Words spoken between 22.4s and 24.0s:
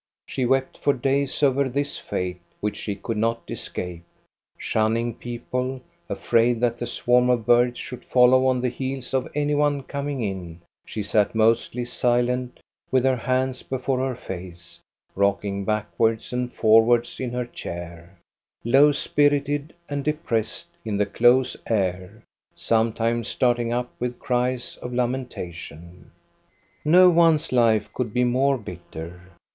sometimes starting up